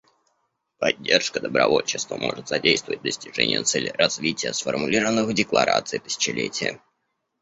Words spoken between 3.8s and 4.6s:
развития,